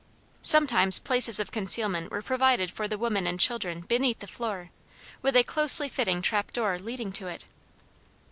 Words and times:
Sometimes 0.41 0.97
places 0.97 1.39
of 1.39 1.51
concealment 1.51 2.09
were 2.09 2.23
provided 2.23 2.71
for 2.71 2.87
the 2.87 2.97
women 2.97 3.27
and 3.27 3.39
children 3.39 3.81
beneath 3.81 4.17
the 4.17 4.25
floor, 4.25 4.71
with 5.21 5.35
a 5.35 5.43
closely 5.43 5.87
fitting 5.87 6.23
trap 6.23 6.51
door 6.51 6.79
leading 6.79 7.11
to 7.11 7.27
it. 7.27 7.45